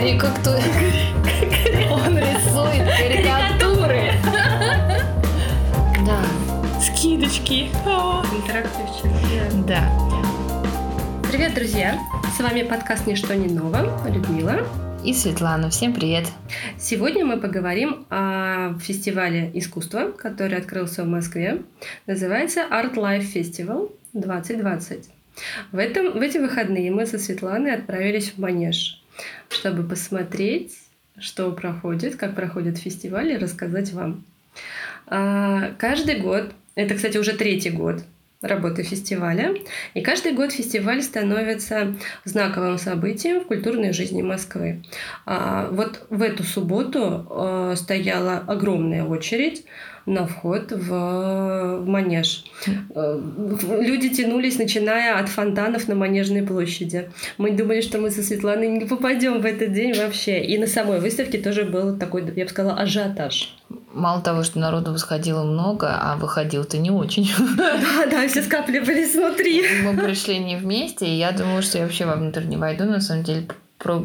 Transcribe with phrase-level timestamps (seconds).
[0.00, 0.52] Карикату...
[1.90, 4.12] Он рисует карикатуры.
[6.06, 6.24] Да.
[6.80, 7.68] Скидочки.
[8.34, 9.66] Интерактивчик.
[9.66, 9.92] Да.
[11.30, 11.98] Привет, друзья!
[12.34, 14.02] С вами подкаст «Ничто не ново».
[14.08, 14.66] Людмила.
[15.04, 15.68] И Светлана.
[15.68, 16.28] Всем привет.
[16.78, 21.60] Сегодня мы поговорим о фестивале искусства, который открылся в Москве.
[22.06, 25.10] Называется Art Life Festival 2020.
[25.72, 28.99] В, этом, в эти выходные мы со Светланой отправились в Манеж,
[29.48, 30.78] чтобы посмотреть,
[31.18, 34.24] что проходит, как проходит фестиваль и рассказать вам.
[35.06, 38.02] А, каждый год, это, кстати, уже третий год
[38.42, 39.54] работы фестиваля.
[39.94, 41.94] И каждый год фестиваль становится
[42.24, 44.82] знаковым событием в культурной жизни Москвы.
[45.26, 49.64] А, вот в эту субботу а, стояла огромная очередь
[50.06, 52.44] на вход в, в манеж.
[52.94, 53.20] Э,
[53.80, 57.10] люди тянулись, начиная от фонтанов на Манежной площади.
[57.38, 60.42] Мы думали, что мы со Светланой не попадем в этот день вообще.
[60.42, 63.56] И на самой выставке тоже был такой, я бы сказала, ажиотаж.
[63.92, 67.30] Мало того, что народу восходило много, а выходил-то не очень.
[67.56, 69.64] Да, да, все скапливались внутри.
[69.82, 72.84] Мы пришли не вместе, и я думала, что я вообще вовнутрь не войду.
[72.84, 74.02] На самом деле, про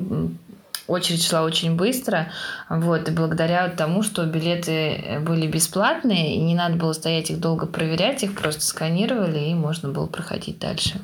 [0.88, 2.27] очередь шла очень быстро,
[2.69, 7.66] вот, и благодаря тому, что билеты были бесплатные, и не надо было стоять их долго
[7.66, 10.99] проверять, их просто сканировали, и можно было проходить дальше.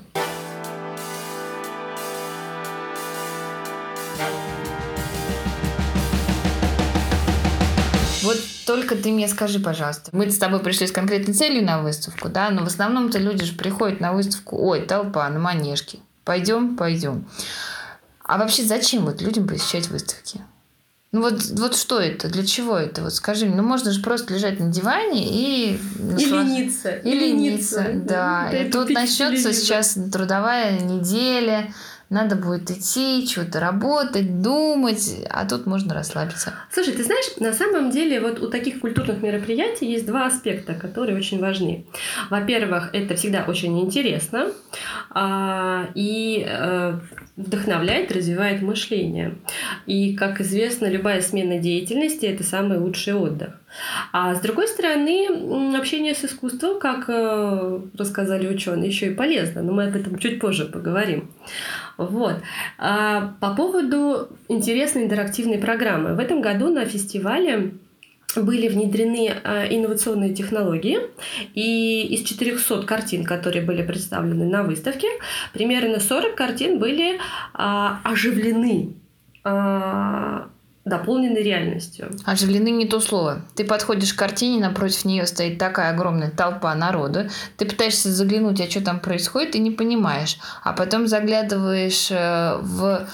[8.66, 12.50] Только ты мне скажи, пожалуйста, мы с тобой пришли с конкретной целью на выставку, да,
[12.50, 17.28] но в основном-то люди же приходят на выставку, ой, толпа, на манежке, пойдем, пойдем.
[18.24, 20.42] А вообще зачем вот людям посещать выставки?
[21.12, 22.30] Ну вот, вот что это?
[22.30, 23.02] Для чего это?
[23.02, 25.78] Вот скажи мне, ну можно же просто лежать на диване и...
[26.18, 26.92] И лениться.
[26.92, 28.48] И лениться, да.
[28.50, 28.58] да.
[28.58, 31.74] И тут начнется сейчас трудовая неделя,
[32.12, 36.54] надо будет идти, что-то работать, думать, а тут можно расслабиться.
[36.70, 41.18] Слушай, ты знаешь, на самом деле вот у таких культурных мероприятий есть два аспекта, которые
[41.18, 41.86] очень важны.
[42.30, 44.48] Во-первых, это всегда очень интересно
[45.10, 47.00] а, и а,
[47.38, 49.38] вдохновляет, развивает мышление.
[49.86, 53.61] И, как известно, любая смена деятельности– это самый лучший отдых.
[54.12, 59.72] А с другой стороны, общение с искусством, как э, рассказали ученые, еще и полезно, но
[59.72, 61.32] мы об этом чуть позже поговорим.
[61.98, 62.42] Вот.
[62.78, 66.16] А по поводу интересной интерактивной программы.
[66.16, 67.74] В этом году на фестивале
[68.36, 71.00] были внедрены а, инновационные технологии,
[71.54, 75.08] и из 400 картин, которые были представлены на выставке,
[75.54, 77.20] примерно 40 картин были
[77.54, 78.94] а, оживлены
[79.44, 80.50] а,
[80.86, 82.12] дополненной реальностью.
[82.26, 83.44] Оживлены не то слово.
[83.56, 87.30] Ты подходишь к картине, напротив нее стоит такая огромная толпа народа.
[87.58, 90.38] Ты пытаешься заглянуть, а что там происходит, и не понимаешь.
[90.64, 93.08] А потом заглядываешь э, в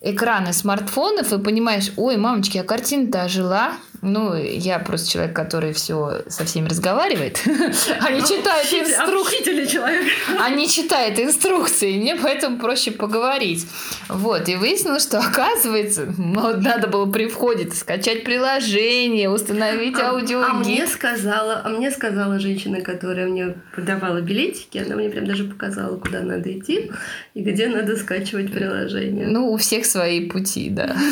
[0.00, 3.72] экраны смартфонов и понимаешь, ой, мамочки, а картина-то ожила,
[4.06, 7.42] ну, я просто человек, который все со всеми разговаривает.
[8.00, 9.66] Они ну, читают инструкции.
[9.66, 10.04] человек.
[10.40, 13.66] Они читают инструкции, мне поэтому проще поговорить.
[14.08, 20.48] Вот, и выяснилось, что оказывается, надо было при входе скачать приложение, установить а, аудиогид.
[20.50, 25.44] А мне сказала, а мне сказала женщина, которая мне продавала билетики, она мне прям даже
[25.44, 26.90] показала, куда надо идти
[27.34, 29.26] и где надо скачивать приложение.
[29.26, 30.96] Ну, у всех свои пути, да.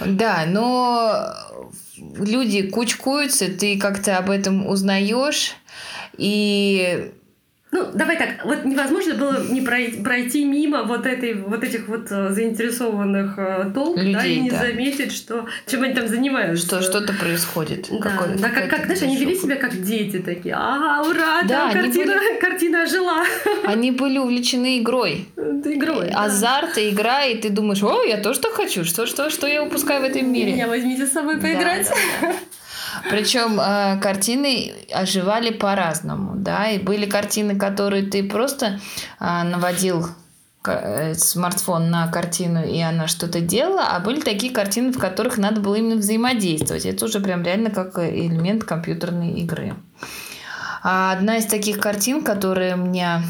[0.00, 1.34] Да, но
[1.96, 5.54] люди кучкуются, ты как-то об этом узнаешь,
[6.16, 7.12] и
[7.72, 12.28] ну, давай так, вот невозможно было не пройти мимо вот, этой, вот этих вот э,
[12.28, 14.58] заинтересованных э, толп, Людей, да, и не да.
[14.58, 16.66] заметить, что, чем они там занимаются.
[16.66, 17.86] Что что-то происходит.
[17.90, 20.54] Да, какой, да как, как знаешь, они вели себя как дети такие.
[20.54, 22.40] Ага, ура, да, там картина, были...
[22.40, 23.24] картина ожила.
[23.64, 25.28] Они были увлечены игрой.
[25.38, 26.24] Игрой, да.
[26.24, 30.02] Азарт, игра, и ты думаешь, о, я тоже так хочу, что, что, что я упускаю
[30.02, 30.52] в этом мире.
[30.52, 31.88] Меня возьмите с собой поиграть.
[31.88, 32.36] Да, да, да.
[33.10, 38.80] Причем э, картины оживали по-разному, да, и были картины, которые ты просто
[39.20, 40.08] э, наводил
[41.14, 45.74] смартфон на картину, и она что-то делала, а были такие картины, в которых надо было
[45.74, 46.86] именно взаимодействовать.
[46.86, 49.74] Это уже прям реально как элемент компьютерной игры.
[50.84, 53.24] А одна из таких картин, которая меня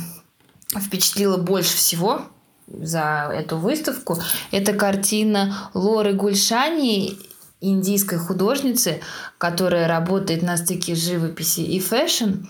[0.76, 2.22] впечатлила больше всего
[2.66, 4.18] за эту выставку,
[4.50, 7.18] это картина Лоры Гульшани
[7.62, 9.00] индийской художницы,
[9.38, 12.44] которая работает на стыке живописи и fashion.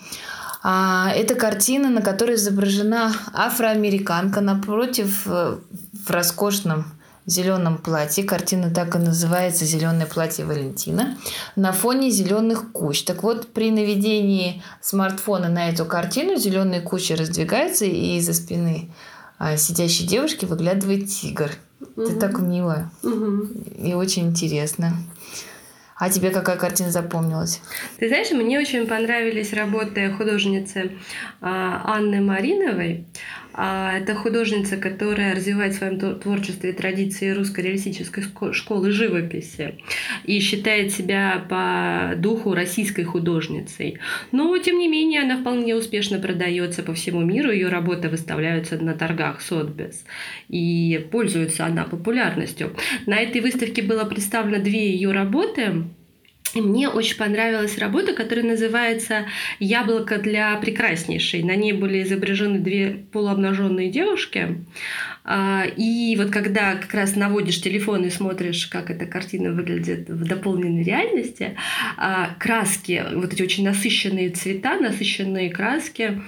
[0.63, 5.57] А, это картина, на которой изображена афроамериканка напротив э,
[6.05, 6.85] в роскошном
[7.25, 8.23] зеленом платье.
[8.23, 11.17] Картина так и называется «Зеленое платье Валентина»
[11.55, 13.03] на фоне зеленых куч.
[13.03, 18.89] Так вот, при наведении смартфона на эту картину зеленые кучи раздвигаются, и из-за спины
[19.39, 21.51] а, сидящей девушки выглядывает тигр.
[21.97, 24.93] Это так мило и очень интересно.
[25.95, 27.61] А тебе какая картина запомнилась?
[27.97, 30.91] Ты знаешь, мне очень понравились работы художницы
[31.39, 33.05] а, Анны Мариновой.
[33.53, 38.23] А, это художница, которая развивает в своем творчестве традиции русской реалистической
[38.53, 39.75] школы живописи
[40.23, 43.99] и считает себя по духу российской художницей.
[44.31, 47.51] Но, тем не менее, она вполне успешно продается по всему миру.
[47.51, 50.03] Ее работы выставляются на торгах Сотбес.
[50.49, 52.75] И пользуется она популярностью.
[53.05, 55.85] На этой выставке было представлено две ее работы
[56.53, 59.25] и мне очень понравилась работа, которая называется
[59.59, 61.43] «Яблоко для прекраснейшей».
[61.43, 64.63] На ней были изображены две полуобнаженные девушки.
[65.25, 70.27] А, и вот когда как раз наводишь телефон и смотришь, как эта картина выглядит в
[70.27, 71.55] дополненной реальности,
[71.97, 76.21] а, краски, вот эти очень насыщенные цвета, насыщенные краски,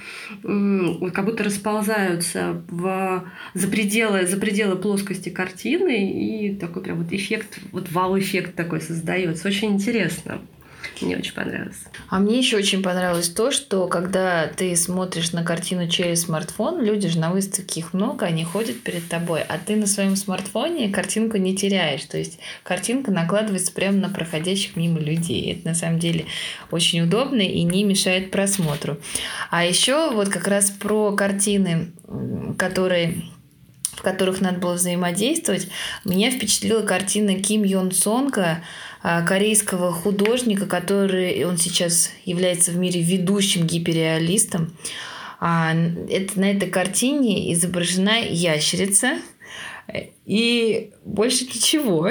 [0.43, 7.11] вот как будто расползаются в, за, пределы, за пределы плоскости картины, и такой прям вот
[7.11, 9.47] эффект, вот вау-эффект такой создается.
[9.47, 10.39] Очень интересно.
[11.01, 11.83] Мне очень понравилось.
[12.09, 17.09] А мне еще очень понравилось то, что когда ты смотришь на картину через смартфон, люди
[17.09, 21.37] же на выставке их много, они ходят перед тобой, а ты на своем смартфоне картинку
[21.37, 22.03] не теряешь.
[22.05, 25.53] То есть картинка накладывается прямо на проходящих мимо людей.
[25.53, 26.25] Это на самом деле
[26.71, 28.97] очень удобно и не мешает просмотру.
[29.51, 31.91] А еще вот как раз про картины,
[32.57, 33.23] которые
[33.95, 35.69] в которых надо было взаимодействовать,
[36.03, 38.61] меня впечатлила картина Ким Йон Сонга
[39.25, 44.75] корейского художника, который он сейчас является в мире ведущим гиперреалистом.
[45.39, 45.75] А,
[46.09, 49.19] это, на этой картине изображена ящерица,
[50.25, 52.09] и больше ничего.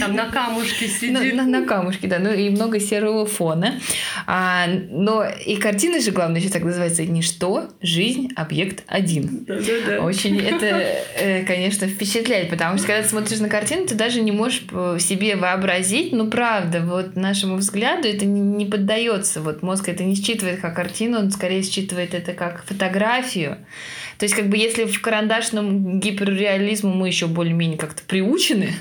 [0.00, 1.34] Там на камушке сидит.
[1.34, 2.18] На, на, на камушке, да.
[2.18, 3.80] Ну и много серого фона.
[4.26, 7.70] А, но и картина же, главное, еще так называется «Ничто.
[7.80, 8.28] Жизнь.
[8.36, 9.44] Объект один».
[9.46, 10.04] Да, да, да.
[10.04, 14.32] Очень это, э, конечно, впечатляет, потому что когда ты смотришь на картину, ты даже не
[14.32, 14.64] можешь
[15.02, 19.40] себе вообразить, ну правда, вот нашему взгляду это не поддается.
[19.40, 23.58] Вот мозг это не считывает как картину, он скорее считывает это как фотографию.
[24.20, 28.74] То есть, как бы, если в карандашном гиперреализму мы еще более-менее как-то приучены,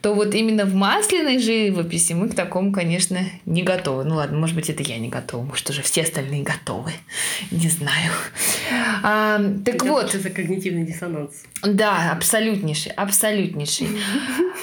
[0.00, 4.04] то вот именно в масляной живописи мы к такому, конечно, не готовы.
[4.04, 6.92] Ну ладно, может быть, это я не готова, может, уже все остальные готовы.
[7.50, 8.10] Не знаю.
[9.02, 10.12] А, так это вот.
[10.12, 11.44] За когнитивный диссонанс?
[11.62, 13.88] Да, абсолютнейший, абсолютнейший.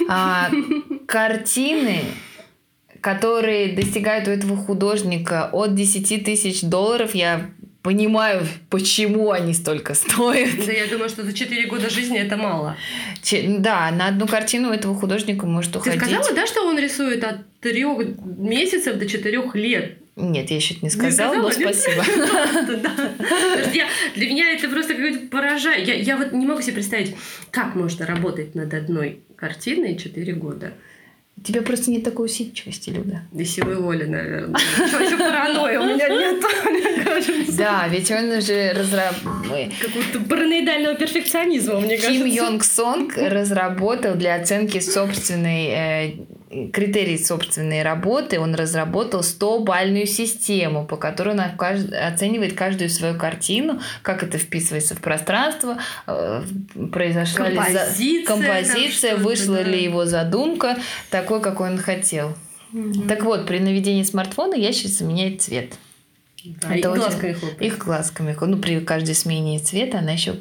[0.09, 0.49] А,
[1.05, 2.01] картины
[3.01, 7.49] которые достигают у этого художника от 10 тысяч долларов, я
[7.83, 10.49] понимаю, почему они столько стоят.
[10.65, 12.75] Да, я думаю, что за 4 года жизни это мало.
[13.21, 15.99] Че, да, на одну картину этого художника может уходить.
[15.99, 17.99] Ты сказала, да, что он рисует от трех
[18.37, 19.97] месяцев до четырех лет?
[20.15, 22.03] Нет, я еще не сказала, но спасибо.
[24.15, 25.87] Для меня это просто какой-то поражает.
[25.87, 27.15] Я вот не могу себе представить,
[27.51, 30.73] как можно работать над одной картиной 4 года.
[31.43, 33.23] У тебя просто нет такой усидчивости, Люда.
[33.33, 34.57] Да силы воли, наверное.
[34.57, 36.41] Еще паранойя у меня нет,
[36.71, 37.57] мне кажется.
[37.57, 39.69] Да, ведь он же разработал...
[39.81, 42.13] Какого-то параноидального перфекционизма, мне кажется.
[42.13, 46.11] Ким Йонг Сонг разработал для оценки собственной э,
[46.71, 54.23] критерий собственной работы, он разработал 100-бальную систему, по которой он оценивает каждую свою картину, как
[54.23, 55.77] это вписывается в пространство,
[56.07, 56.43] э,
[56.91, 59.63] произошла композиция, ли композиция вышла да.
[59.63, 60.77] ли его задумка
[61.09, 62.35] такой, какой он хотел.
[62.73, 63.07] Угу.
[63.07, 65.73] Так вот, при наведении смартфона ящерица меняет цвет.
[66.45, 67.01] Да, это их очень...
[67.01, 67.61] глазками хлопает.
[67.61, 68.37] Их глазками.
[68.39, 70.35] Ну, при каждой смене цвета она еще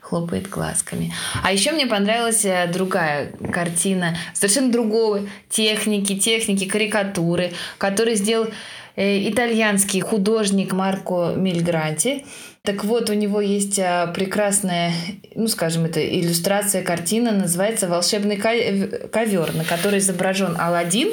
[0.00, 1.14] хлопает глазками.
[1.42, 8.48] А еще мне понравилась э, другая картина совершенно другого техники, техники, карикатуры, который сделал
[8.96, 12.26] э, итальянский художник Марко Мильгранти.
[12.62, 14.92] Так вот, у него есть э, прекрасная,
[15.34, 21.08] ну, скажем, это иллюстрация картина, называется «Волшебный ковер», на которой изображен Алладин,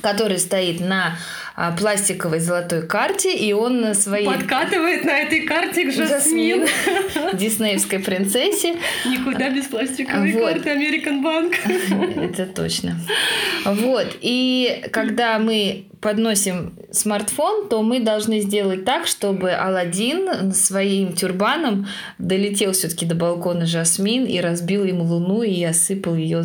[0.00, 1.16] который стоит на
[1.78, 4.26] пластиковой золотой карте, и он на своей...
[4.26, 6.66] Подкатывает на этой карте к Жасмин.
[7.32, 8.76] Диснеевской принцессе.
[9.06, 10.52] Никуда без пластиковой вот.
[10.52, 11.54] карты American Bank.
[12.22, 13.00] Это точно.
[13.64, 14.16] Вот.
[14.20, 21.86] И когда мы подносим смартфон, то мы должны сделать так, чтобы Алладин своим тюрбаном
[22.18, 26.44] долетел все-таки до балкона Жасмин и разбил ему луну и осыпал ее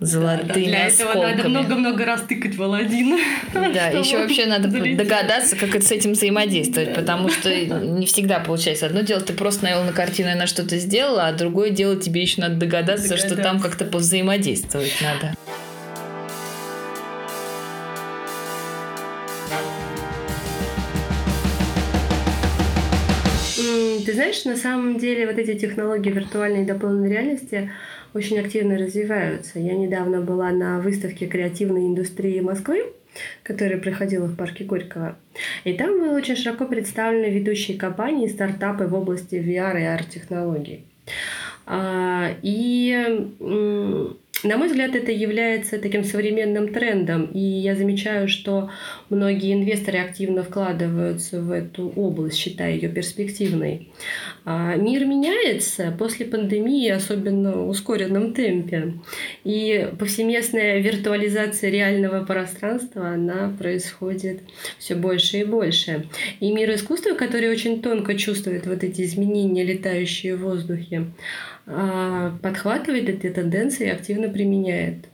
[0.00, 1.32] золотыми да, Для осколками.
[1.32, 3.18] этого надо много-много раз тыкать в Алладина.
[3.52, 4.96] Да, еще вообще надо долететь.
[4.96, 8.86] догадаться, как это с этим взаимодействовать, потому что не всегда получается.
[8.86, 12.22] Одно дело, ты просто навел на картину и на что-то сделала, а другое дело, тебе
[12.22, 13.34] еще надо догадаться, догадаться.
[13.34, 15.34] что там как-то повзаимодействовать надо.
[24.04, 27.70] Ты знаешь, на самом деле вот эти технологии виртуальной и дополненной реальности
[28.14, 29.58] очень активно развиваются.
[29.58, 32.92] Я недавно была на выставке креативной индустрии Москвы,
[33.42, 35.16] которая проходила в парке Горького.
[35.64, 40.84] И там были очень широко представлены ведущие компании и стартапы в области VR и AR-технологий.
[41.66, 43.28] А, и
[44.44, 48.70] на мой взгляд, это является таким современным трендом, и я замечаю, что
[49.08, 53.88] многие инвесторы активно вкладываются в эту область, считая ее перспективной.
[54.44, 58.94] А мир меняется после пандемии, особенно в ускоренном темпе,
[59.44, 64.40] и повсеместная виртуализация реального пространства, она происходит
[64.78, 66.06] все больше и больше.
[66.40, 71.06] И мир искусства, который очень тонко чувствует вот эти изменения, летающие в воздухе,
[71.64, 75.06] подхватывает эти тенденции и активно применяет.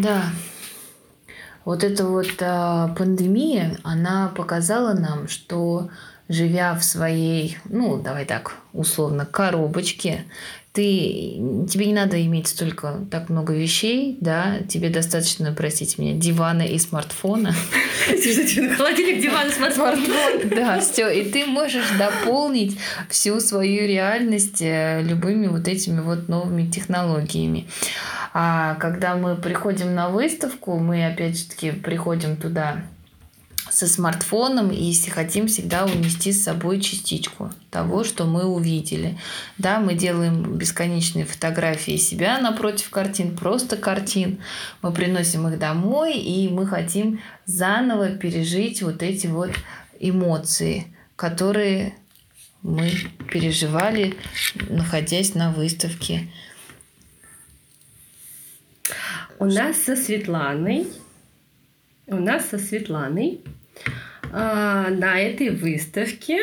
[0.00, 0.24] Да.
[1.64, 5.90] Вот эта вот а, пандемия, она показала нам, что
[6.28, 10.24] живя в своей, ну, давай так, условно, коробочке,
[10.76, 11.40] ты,
[11.70, 16.78] тебе не надо иметь столько так много вещей, да, тебе достаточно, простите меня, дивана и
[16.78, 17.54] смартфона.
[18.06, 19.98] Холодильник, диван, смартфон.
[20.54, 22.78] Да, все, и ты можешь дополнить
[23.08, 27.66] всю свою реальность э, любыми вот этими вот новыми технологиями.
[28.34, 32.82] А когда мы приходим на выставку, мы опять же таки приходим туда
[33.70, 39.18] со смартфоном и если хотим всегда унести с собой частичку того, что мы увидели.
[39.58, 44.38] Да, мы делаем бесконечные фотографии себя напротив картин, просто картин.
[44.82, 49.50] Мы приносим их домой и мы хотим заново пережить вот эти вот
[49.98, 51.94] эмоции, которые
[52.62, 52.90] мы
[53.30, 54.16] переживали,
[54.68, 56.28] находясь на выставке.
[59.38, 60.86] У нас со Светланой
[62.06, 63.40] у нас со Светланой
[64.32, 66.38] а, на этой выставке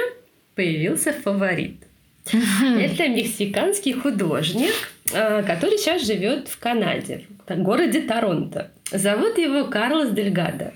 [0.56, 1.84] появился фаворит.
[2.32, 4.74] Это мексиканский художник,
[5.14, 8.72] а, который сейчас живет в Канаде, в городе Торонто.
[8.92, 10.74] Зовут его Карлос Дельгадо.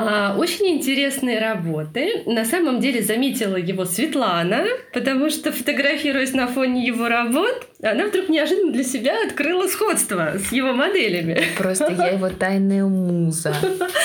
[0.00, 2.22] А, очень интересные работы.
[2.24, 8.28] На самом деле заметила его Светлана, потому что, фотографируясь на фоне его работ, она вдруг
[8.28, 11.42] неожиданно для себя открыла сходство с его моделями.
[11.58, 13.52] Просто я его тайная муза.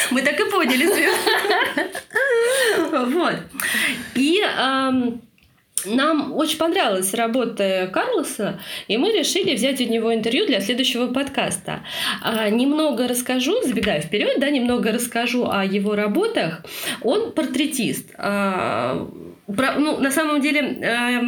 [0.09, 0.87] Мы так и поняли,
[3.13, 3.35] Вот.
[4.15, 4.41] И
[5.85, 11.83] нам очень понравилась работа Карлоса, и мы решили взять у него интервью для следующего подкаста.
[12.21, 16.63] А, немного расскажу, забегая вперед, да, немного расскажу о его работах.
[17.01, 18.11] Он портретист.
[18.17, 19.07] А,
[19.47, 21.21] ну, на самом деле, э,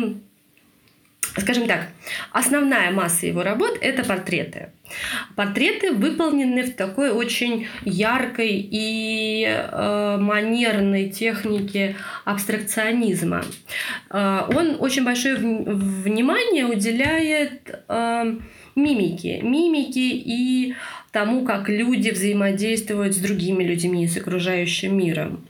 [1.38, 1.88] скажем так,
[2.32, 4.70] основная масса его работ– это портреты.
[5.36, 13.44] Портреты выполнены в такой очень яркой и э, манерной технике абстракционизма.
[14.10, 18.36] Э, он очень большое внимание уделяет э,
[18.76, 20.76] мимике, мимике и
[21.12, 25.46] тому, как люди взаимодействуют с другими людьми, с окружающим миром.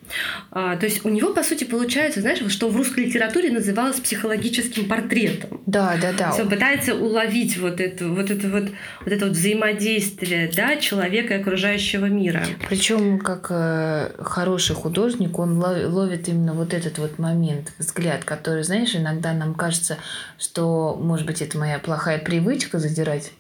[0.52, 4.88] А, то есть у него, по сути, получается, знаешь, что в русской литературе называлось психологическим
[4.88, 5.62] портретом.
[5.66, 6.34] Да, да, да.
[6.40, 8.66] он пытается уловить вот это вот, это вот,
[9.02, 12.46] вот это вот взаимодействие да, человека и окружающего мира.
[12.70, 18.96] Причем, как э, хороший художник, он ловит именно вот этот вот момент, взгляд, который, знаешь,
[18.96, 19.98] иногда нам кажется,
[20.38, 23.32] что, может быть, это моя плохая привычка задирать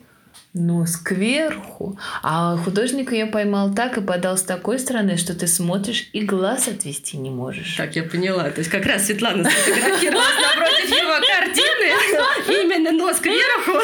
[0.55, 1.99] нос кверху.
[2.23, 6.67] А художник ее поймал так и подал с такой стороны, что ты смотришь и глаз
[6.67, 7.75] отвести не можешь.
[7.75, 8.49] Так, я поняла.
[8.49, 12.63] То есть как раз Светлана сфотографировалась напротив его картины.
[12.63, 13.79] Именно нос кверху.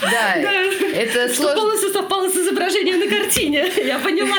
[0.00, 0.36] Да,
[0.94, 1.60] это сложно.
[1.60, 3.66] полностью совпало с изображением на картине.
[3.84, 4.36] Я поняла.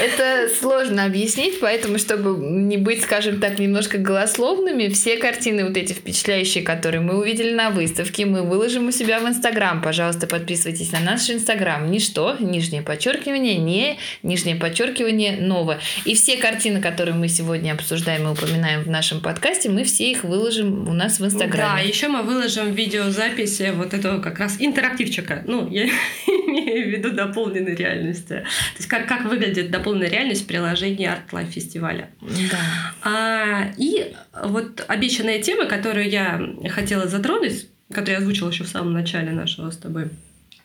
[0.00, 5.92] Это сложно объяснить, поэтому, чтобы не быть, скажем так, немножко голословными, все картины вот эти
[5.92, 9.82] впечатляющие, которые мы увидели на выставке, мы выложим у себя в Инстаграм.
[9.82, 11.90] Пожалуйста, подписывайтесь на наш Инстаграм.
[11.90, 15.80] Ничто, нижнее подчеркивание, не, нижнее подчеркивание, новое.
[16.04, 20.24] И все картины, которые мы сегодня обсуждаем и упоминаем в нашем подкасте, мы все их
[20.24, 21.82] выложим у нас в Инстаграме.
[21.82, 25.42] Да, еще мы выложим видеозаписи вот этого как раз интерактивчика.
[25.46, 25.84] Ну, я
[26.26, 28.28] имею в виду дополненной реальности.
[28.28, 32.10] То есть как, как выглядит дополненная реальность в приложении Art Life фестиваля.
[32.20, 32.58] Да.
[33.02, 34.14] А, и
[34.44, 36.40] вот обещанная тема, которую я
[36.70, 40.10] хотела затронуть, который я озвучила еще в самом начале нашего с тобой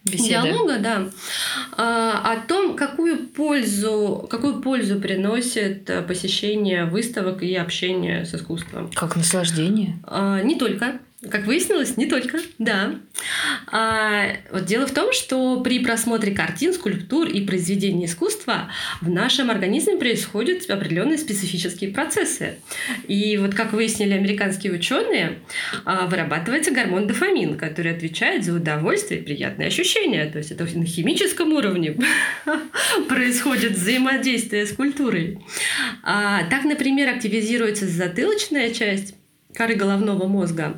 [0.05, 0.49] Беседы.
[0.49, 1.07] диалога, да,
[1.77, 8.91] а, о том, какую пользу, какую пользу приносит посещение выставок и общение с искусством.
[8.93, 9.99] Как наслаждение?
[10.03, 10.99] А, не только.
[11.29, 12.95] Как выяснилось, не только, да.
[13.71, 18.69] А, вот дело в том, что при просмотре картин, скульптур и произведений искусства
[19.01, 22.55] в нашем организме происходят определенные специфические процессы.
[23.07, 25.39] И вот как выяснили американские ученые,
[25.85, 30.29] а, вырабатывается гормон дофамин, который отвечает за удовольствие и приятные ощущения.
[30.29, 31.97] То есть это на химическом уровне
[33.07, 35.39] происходит взаимодействие с культурой.
[36.03, 39.15] А, так, например, активизируется затылочная часть
[39.53, 40.77] коры головного мозга.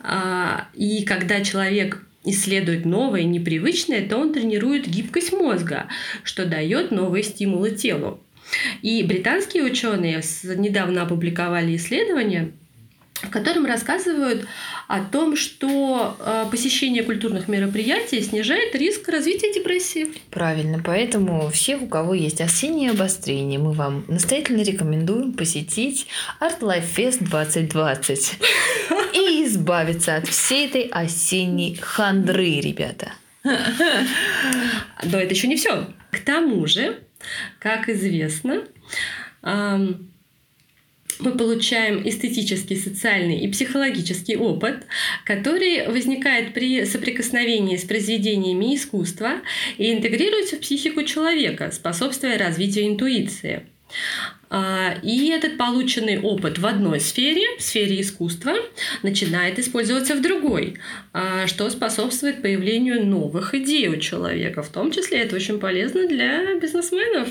[0.00, 5.88] А, и когда человек исследует новое, непривычное, то он тренирует гибкость мозга,
[6.22, 8.20] что дает новые стимулы телу.
[8.82, 10.22] И британские ученые
[10.56, 12.52] недавно опубликовали исследование,
[13.24, 14.46] в котором рассказывают
[14.88, 20.08] о том, что э, посещение культурных мероприятий снижает риск развития депрессии.
[20.30, 26.06] Правильно, поэтому всех, у кого есть осеннее обострение, мы вам настоятельно рекомендуем посетить
[26.40, 28.38] Art Life Fest 2020
[29.14, 33.12] и избавиться от всей этой осенней хандры, ребята.
[33.44, 35.86] Но это еще не все.
[36.10, 37.00] К тому же,
[37.58, 38.62] как известно,
[41.18, 44.86] мы получаем эстетический, социальный и психологический опыт,
[45.24, 49.40] который возникает при соприкосновении с произведениями искусства
[49.78, 53.66] и интегрируется в психику человека, способствуя развитию интуиции.
[54.50, 58.54] А, и этот полученный опыт в одной сфере, в сфере искусства,
[59.02, 60.78] начинает использоваться в другой,
[61.12, 64.62] а, что способствует появлению новых идей у человека.
[64.62, 67.28] В том числе это очень полезно для бизнесменов,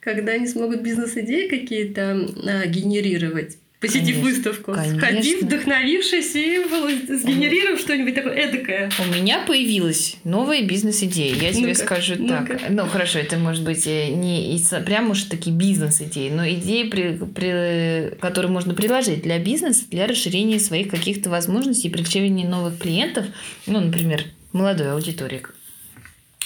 [0.00, 5.00] когда они смогут бизнес-идеи какие-то а, генерировать посетив конечно, выставку, конечно.
[5.00, 6.64] сходив, вдохновившись и
[7.08, 8.90] сгенерировав что-нибудь такое эдакое.
[8.98, 12.60] У меня появилась новая бизнес-идея, я тебе ну скажу ну так.
[12.70, 18.16] Ну, хорошо, это может быть э, не прям уж такие бизнес-идеи, но идеи, при, при,
[18.20, 23.26] которые можно приложить для бизнеса, для расширения своих каких-то возможностей, привлечения новых клиентов,
[23.66, 25.42] ну, например, молодой аудитории,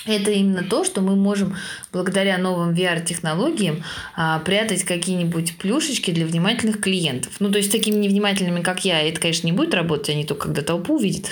[0.06, 1.56] это именно то, что мы можем
[1.92, 3.82] благодаря новым VR-технологиям
[4.16, 7.32] а, прятать какие-нибудь плюшечки для внимательных клиентов.
[7.40, 10.62] Ну, то есть такими невнимательными, как я, это, конечно, не будет работать, они только когда
[10.62, 11.26] толпу увидят,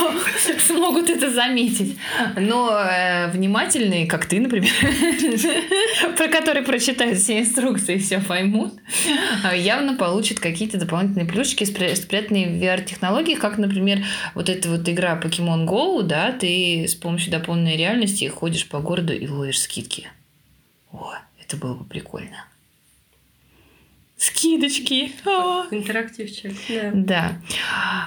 [0.66, 1.96] смогут это заметить.
[2.36, 4.70] Но э, внимательные, как ты, например,
[6.16, 8.74] про которые прочитают все инструкции и все поймут,
[9.54, 15.66] явно получат какие-то дополнительные плюшечки, спрятанные в VR-технологиях, как, например, вот эта вот игра Pokemon
[15.66, 20.10] Go, да, ты с помощью дополненной реальности возможности ходишь по городу и ловишь скидки.
[20.92, 22.46] О, это было бы прикольно.
[24.16, 25.12] Скидочки.
[25.26, 25.64] О.
[25.70, 26.52] Интерактивчик.
[26.68, 26.90] Да.
[26.94, 27.38] да.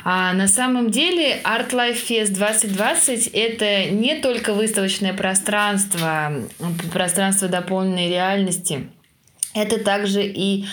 [0.03, 6.31] А на самом деле Art Life Fest 2020 это не только выставочное пространство,
[6.93, 8.89] пространство дополненной реальности.
[9.53, 10.65] Это также и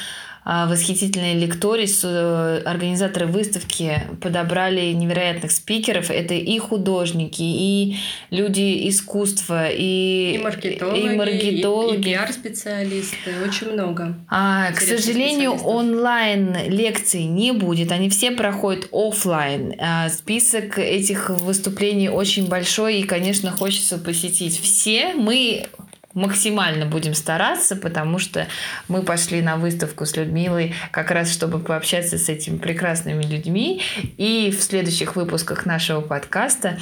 [0.47, 6.11] а, восхитительный лекторий, э, организаторы выставки подобрали невероятных спикеров.
[6.11, 7.97] Это и художники, и
[8.31, 11.97] люди искусства, и, и маркетологи, и, маркетологи.
[11.97, 13.31] и, и пиар-специалисты.
[13.47, 14.17] Очень много.
[14.29, 17.91] А, к сожалению, онлайн лекций не будет.
[17.91, 19.75] Они все проходят офлайн.
[19.79, 25.15] А, список этих выступлений очень большой, и, конечно, хочется посетить все.
[25.15, 25.67] Мы
[26.15, 28.47] максимально будем стараться, потому что
[28.89, 33.83] мы пошли на выставку с Людмилой как раз, чтобы пообщаться с этими прекрасными людьми.
[34.17, 36.79] И в следующих выпусках нашего подкаста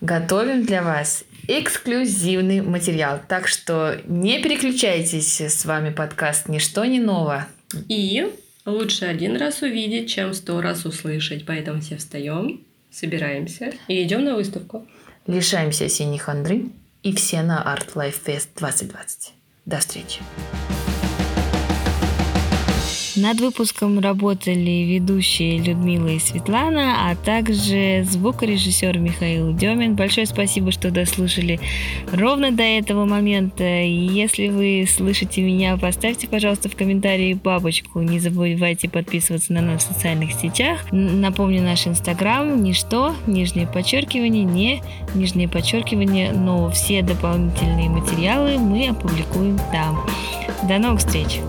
[0.00, 3.20] готовим для вас эксклюзивный материал.
[3.26, 7.48] Так что не переключайтесь, с вами подкаст «Ничто не ново».
[7.88, 8.32] И
[8.64, 11.46] лучше один раз увидеть, чем сто раз услышать.
[11.46, 12.60] Поэтому все встаем,
[12.90, 14.86] собираемся и идем на выставку.
[15.26, 16.66] Лишаемся осенних хандры
[17.02, 19.32] и все на Art Life Fest 2020.
[19.66, 20.20] До встречи!
[23.20, 29.96] Над выпуском работали ведущие Людмила и Светлана, а также звукорежиссер Михаил Демин.
[29.96, 31.58] Большое спасибо, что дослушали
[32.12, 33.64] ровно до этого момента.
[33.64, 38.02] Если вы слышите меня, поставьте, пожалуйста, в комментарии бабочку.
[38.02, 40.86] Не забывайте подписываться на нас в социальных сетях.
[40.92, 44.80] Напомню, наш инстаграм ничто, нижнее подчеркивание, не
[45.16, 50.06] нижнее подчеркивание, но все дополнительные материалы мы опубликуем там.
[50.68, 51.40] До новых встреч!